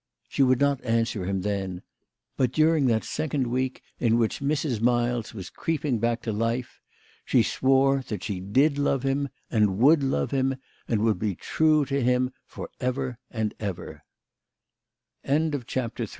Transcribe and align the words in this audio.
She 0.27 0.41
would 0.41 0.59
not 0.59 0.83
answer 0.83 1.25
him 1.25 1.41
then; 1.41 1.83
but 2.35 2.51
during 2.51 2.87
that 2.87 3.03
second 3.03 3.45
week 3.45 3.83
in 3.99 4.17
which 4.17 4.39
Mrs. 4.39 4.81
Miles 4.81 5.35
was 5.35 5.51
creeping 5.51 5.99
back 5.99 6.23
to 6.23 6.33
life 6.33 6.81
she 7.23 7.43
swore 7.43 8.01
that 8.07 8.23
she 8.23 8.39
did 8.39 8.79
love 8.79 9.03
him, 9.03 9.29
and 9.51 9.77
would 9.77 10.01
love 10.01 10.31
him, 10.31 10.55
and 10.87 11.01
would 11.03 11.19
be 11.19 11.35
true 11.35 11.85
to 11.85 12.01
him 12.01 12.33
for 12.47 12.71
eve 12.81 13.99